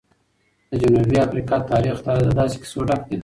[0.69, 1.97] د جنوبي افریقا تاریخ
[2.27, 3.17] له داسې کیسو ډک دی.